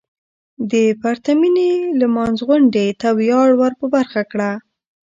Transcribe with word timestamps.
د 0.71 0.73
پرتمينې 1.01 1.71
لمانځغونډې 1.99 2.87
ته 3.01 3.07
وياړ 3.19 3.47
ور 3.59 3.73
په 3.79 3.85
برخه 3.95 4.21
کړه. 4.31 4.51